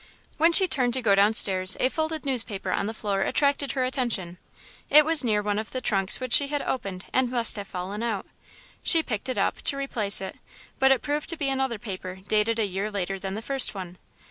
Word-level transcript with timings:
When 0.37 0.51
she 0.51 0.67
turned 0.67 0.95
to 0.95 1.01
go 1.03 1.13
downstairs, 1.13 1.77
a 1.79 1.87
folded 1.87 2.25
newspaper 2.25 2.71
on 2.71 2.87
the 2.87 2.93
floor 2.95 3.21
attracted 3.21 3.73
her 3.73 3.83
attention. 3.83 4.39
It 4.89 5.05
was 5.05 5.23
near 5.23 5.43
one 5.43 5.59
of 5.59 5.69
the 5.69 5.79
trunks 5.79 6.19
which 6.19 6.33
she 6.33 6.47
had 6.47 6.63
opened 6.63 7.05
and 7.13 7.29
must 7.29 7.55
have 7.55 7.67
fallen 7.67 8.01
out. 8.01 8.25
She 8.81 9.03
picked 9.03 9.29
it 9.29 9.37
up, 9.37 9.61
to 9.61 9.77
replace 9.77 10.19
it, 10.19 10.37
but 10.79 10.89
it 10.91 11.03
proved 11.03 11.29
to 11.29 11.37
be 11.37 11.49
another 11.51 11.77
paper 11.77 12.15
dated 12.27 12.57
a 12.57 12.65
year 12.65 12.89
later 12.89 13.19
than 13.19 13.35
the 13.35 13.43
first 13.43 13.75
one. 13.75 13.99